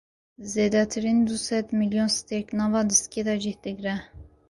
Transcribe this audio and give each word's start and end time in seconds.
Zêdetirîn 0.51 1.19
du 1.27 1.35
sed 1.47 1.67
mîlyon 1.79 2.09
stêrk 2.15 2.47
nava 2.57 2.81
dîskê 2.89 3.21
de 3.27 3.35
cih 3.43 3.55
digire. 3.63 4.01